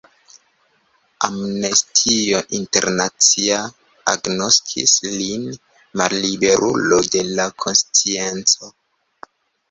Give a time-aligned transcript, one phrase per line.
[1.25, 3.59] Amnestio Internacia
[4.13, 5.43] agnoskis lin
[6.01, 8.71] malliberulo de la konscienco.